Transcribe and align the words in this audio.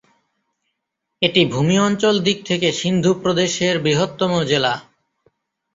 এটি 1.21 1.41
ভূমি 1.45 1.75
অঞ্চল 1.79 2.15
দিক 2.23 2.37
থেকে 2.45 2.67
সিন্ধু 2.79 3.11
প্রদেশের 3.23 3.75
বৃহত্তম 3.79 4.31
জেলা। 4.43 4.73